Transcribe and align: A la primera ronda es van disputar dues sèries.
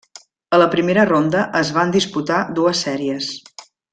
A 0.57 0.59
la 0.61 0.67
primera 0.75 1.03
ronda 1.09 1.43
es 1.61 1.71
van 1.77 1.93
disputar 1.97 2.39
dues 2.61 2.83
sèries. 2.89 3.31